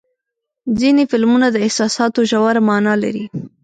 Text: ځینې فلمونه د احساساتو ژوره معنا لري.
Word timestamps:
ځینې 0.79 1.03
فلمونه 1.11 1.47
د 1.51 1.57
احساساتو 1.65 2.19
ژوره 2.29 2.61
معنا 2.69 2.93
لري. 3.03 3.25